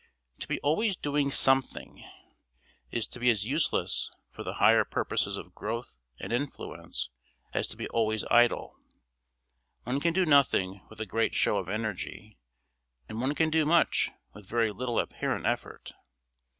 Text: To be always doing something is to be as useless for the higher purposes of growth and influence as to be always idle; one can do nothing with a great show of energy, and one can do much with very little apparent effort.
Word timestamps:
To 0.39 0.47
be 0.47 0.59
always 0.61 0.95
doing 0.95 1.29
something 1.29 2.03
is 2.89 3.05
to 3.05 3.19
be 3.19 3.29
as 3.29 3.45
useless 3.45 4.09
for 4.31 4.41
the 4.43 4.53
higher 4.55 4.83
purposes 4.83 5.37
of 5.37 5.53
growth 5.53 5.99
and 6.19 6.33
influence 6.33 7.11
as 7.53 7.67
to 7.67 7.77
be 7.77 7.87
always 7.89 8.25
idle; 8.31 8.79
one 9.83 9.99
can 9.99 10.11
do 10.13 10.25
nothing 10.25 10.81
with 10.89 10.99
a 11.01 11.05
great 11.05 11.35
show 11.35 11.57
of 11.59 11.69
energy, 11.69 12.39
and 13.07 13.21
one 13.21 13.35
can 13.35 13.51
do 13.51 13.63
much 13.63 14.09
with 14.33 14.47
very 14.49 14.71
little 14.71 14.99
apparent 14.99 15.45
effort. 15.45 15.93